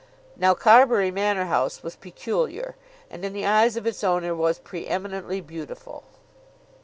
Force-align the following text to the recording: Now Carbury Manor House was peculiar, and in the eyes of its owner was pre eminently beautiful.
Now 0.35 0.55
Carbury 0.55 1.11
Manor 1.11 1.45
House 1.45 1.83
was 1.83 1.95
peculiar, 1.95 2.75
and 3.11 3.23
in 3.23 3.33
the 3.33 3.45
eyes 3.45 3.77
of 3.77 3.85
its 3.85 4.03
owner 4.03 4.33
was 4.33 4.57
pre 4.57 4.87
eminently 4.87 5.41
beautiful. 5.41 6.05